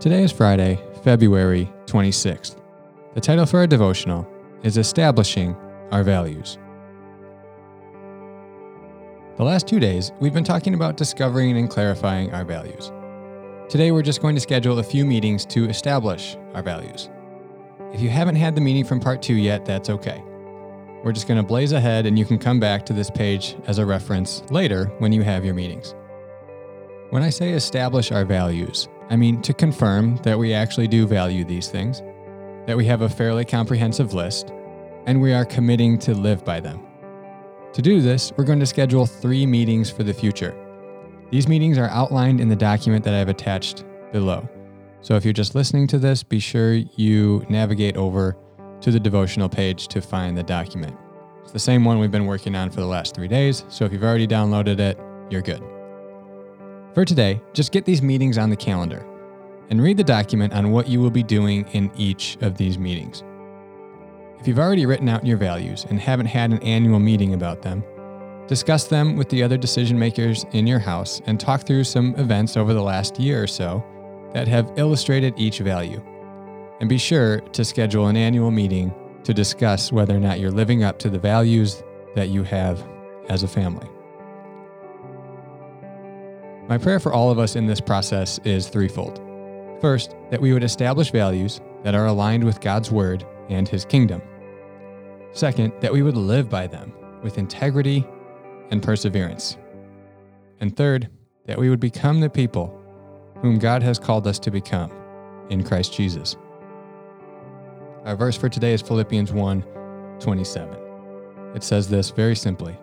Today 0.00 0.22
is 0.22 0.30
Friday, 0.30 0.80
February 1.02 1.68
26th. 1.86 2.60
The 3.14 3.20
title 3.20 3.44
for 3.46 3.58
our 3.58 3.66
devotional 3.66 4.30
is 4.62 4.78
Establishing 4.78 5.56
Our 5.90 6.04
Values. 6.04 6.56
The 9.38 9.42
last 9.42 9.66
two 9.66 9.80
days, 9.80 10.12
we've 10.20 10.32
been 10.32 10.44
talking 10.44 10.74
about 10.74 10.96
discovering 10.96 11.58
and 11.58 11.68
clarifying 11.68 12.32
our 12.32 12.44
values. 12.44 12.92
Today, 13.68 13.90
we're 13.90 14.02
just 14.02 14.22
going 14.22 14.36
to 14.36 14.40
schedule 14.40 14.78
a 14.78 14.84
few 14.84 15.04
meetings 15.04 15.44
to 15.46 15.68
establish 15.68 16.36
our 16.54 16.62
values. 16.62 17.10
If 17.92 18.00
you 18.00 18.08
haven't 18.08 18.36
had 18.36 18.54
the 18.54 18.60
meeting 18.60 18.84
from 18.84 19.00
part 19.00 19.20
two 19.20 19.34
yet, 19.34 19.64
that's 19.64 19.90
okay. 19.90 20.22
We're 21.02 21.10
just 21.10 21.26
going 21.26 21.40
to 21.40 21.46
blaze 21.46 21.72
ahead, 21.72 22.06
and 22.06 22.16
you 22.16 22.24
can 22.24 22.38
come 22.38 22.60
back 22.60 22.86
to 22.86 22.92
this 22.92 23.10
page 23.10 23.56
as 23.66 23.78
a 23.78 23.86
reference 23.86 24.44
later 24.52 24.92
when 25.00 25.10
you 25.12 25.22
have 25.22 25.44
your 25.44 25.54
meetings. 25.54 25.96
When 27.10 27.24
I 27.24 27.30
say 27.30 27.50
establish 27.50 28.12
our 28.12 28.24
values, 28.24 28.86
I 29.10 29.16
mean 29.16 29.40
to 29.42 29.54
confirm 29.54 30.16
that 30.18 30.38
we 30.38 30.52
actually 30.52 30.88
do 30.88 31.06
value 31.06 31.44
these 31.44 31.68
things, 31.68 32.02
that 32.66 32.76
we 32.76 32.84
have 32.86 33.02
a 33.02 33.08
fairly 33.08 33.44
comprehensive 33.44 34.12
list, 34.12 34.52
and 35.06 35.20
we 35.20 35.32
are 35.32 35.44
committing 35.44 35.98
to 36.00 36.14
live 36.14 36.44
by 36.44 36.60
them. 36.60 36.80
To 37.72 37.82
do 37.82 38.00
this, 38.00 38.32
we're 38.36 38.44
going 38.44 38.60
to 38.60 38.66
schedule 38.66 39.06
three 39.06 39.46
meetings 39.46 39.90
for 39.90 40.02
the 40.02 40.12
future. 40.12 40.54
These 41.30 41.48
meetings 41.48 41.78
are 41.78 41.88
outlined 41.88 42.40
in 42.40 42.48
the 42.48 42.56
document 42.56 43.04
that 43.04 43.14
I've 43.14 43.28
attached 43.28 43.84
below. 44.12 44.48
So 45.00 45.14
if 45.14 45.24
you're 45.24 45.32
just 45.32 45.54
listening 45.54 45.86
to 45.88 45.98
this, 45.98 46.22
be 46.22 46.38
sure 46.38 46.74
you 46.74 47.46
navigate 47.48 47.96
over 47.96 48.36
to 48.80 48.90
the 48.90 49.00
devotional 49.00 49.48
page 49.48 49.88
to 49.88 50.00
find 50.00 50.36
the 50.36 50.42
document. 50.42 50.96
It's 51.42 51.52
the 51.52 51.58
same 51.58 51.84
one 51.84 51.98
we've 51.98 52.10
been 52.10 52.26
working 52.26 52.54
on 52.54 52.70
for 52.70 52.80
the 52.80 52.86
last 52.86 53.14
three 53.14 53.28
days, 53.28 53.64
so 53.68 53.84
if 53.84 53.92
you've 53.92 54.04
already 54.04 54.26
downloaded 54.26 54.80
it, 54.80 54.98
you're 55.30 55.42
good. 55.42 55.62
For 56.98 57.04
today, 57.04 57.40
just 57.52 57.70
get 57.70 57.84
these 57.84 58.02
meetings 58.02 58.38
on 58.38 58.50
the 58.50 58.56
calendar 58.56 59.06
and 59.70 59.80
read 59.80 59.98
the 59.98 60.02
document 60.02 60.52
on 60.52 60.72
what 60.72 60.88
you 60.88 60.98
will 60.98 61.12
be 61.12 61.22
doing 61.22 61.64
in 61.70 61.92
each 61.96 62.36
of 62.40 62.56
these 62.56 62.76
meetings. 62.76 63.22
If 64.40 64.48
you've 64.48 64.58
already 64.58 64.84
written 64.84 65.08
out 65.08 65.24
your 65.24 65.36
values 65.36 65.86
and 65.88 66.00
haven't 66.00 66.26
had 66.26 66.50
an 66.50 66.58
annual 66.58 66.98
meeting 66.98 67.34
about 67.34 67.62
them, 67.62 67.84
discuss 68.48 68.88
them 68.88 69.14
with 69.14 69.28
the 69.28 69.44
other 69.44 69.56
decision 69.56 69.96
makers 69.96 70.44
in 70.50 70.66
your 70.66 70.80
house 70.80 71.22
and 71.26 71.38
talk 71.38 71.64
through 71.64 71.84
some 71.84 72.16
events 72.16 72.56
over 72.56 72.74
the 72.74 72.82
last 72.82 73.20
year 73.20 73.40
or 73.40 73.46
so 73.46 73.80
that 74.34 74.48
have 74.48 74.72
illustrated 74.74 75.34
each 75.36 75.60
value. 75.60 76.02
And 76.80 76.88
be 76.88 76.98
sure 76.98 77.38
to 77.38 77.64
schedule 77.64 78.08
an 78.08 78.16
annual 78.16 78.50
meeting 78.50 78.92
to 79.22 79.32
discuss 79.32 79.92
whether 79.92 80.16
or 80.16 80.20
not 80.20 80.40
you're 80.40 80.50
living 80.50 80.82
up 80.82 80.98
to 80.98 81.10
the 81.10 81.20
values 81.20 81.80
that 82.16 82.30
you 82.30 82.42
have 82.42 82.84
as 83.28 83.44
a 83.44 83.48
family. 83.48 83.88
My 86.68 86.76
prayer 86.76 87.00
for 87.00 87.14
all 87.14 87.30
of 87.30 87.38
us 87.38 87.56
in 87.56 87.64
this 87.64 87.80
process 87.80 88.38
is 88.44 88.68
threefold. 88.68 89.22
First, 89.80 90.14
that 90.30 90.40
we 90.40 90.52
would 90.52 90.62
establish 90.62 91.10
values 91.10 91.62
that 91.82 91.94
are 91.94 92.06
aligned 92.06 92.44
with 92.44 92.60
God's 92.60 92.90
Word 92.90 93.24
and 93.48 93.66
His 93.66 93.86
kingdom. 93.86 94.20
Second, 95.32 95.72
that 95.80 95.92
we 95.92 96.02
would 96.02 96.16
live 96.16 96.50
by 96.50 96.66
them 96.66 96.92
with 97.22 97.38
integrity 97.38 98.06
and 98.70 98.82
perseverance. 98.82 99.56
And 100.60 100.76
third, 100.76 101.08
that 101.46 101.58
we 101.58 101.70
would 101.70 101.80
become 101.80 102.20
the 102.20 102.28
people 102.28 102.78
whom 103.40 103.58
God 103.58 103.82
has 103.82 103.98
called 103.98 104.26
us 104.26 104.38
to 104.40 104.50
become 104.50 104.92
in 105.48 105.64
Christ 105.64 105.94
Jesus. 105.94 106.36
Our 108.04 108.14
verse 108.14 108.36
for 108.36 108.50
today 108.50 108.74
is 108.74 108.82
Philippians 108.82 109.32
1 109.32 109.64
27. 110.20 110.78
It 111.54 111.62
says 111.62 111.88
this 111.88 112.10
very 112.10 112.36
simply 112.36 112.74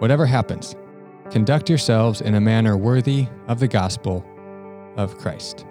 Whatever 0.00 0.26
happens, 0.26 0.76
conduct 1.30 1.68
yourselves 1.68 2.20
in 2.20 2.34
a 2.34 2.40
manner 2.40 2.76
worthy 2.76 3.26
of 3.48 3.60
the 3.60 3.68
gospel 3.68 4.24
of 4.96 5.18
Christ. 5.18 5.66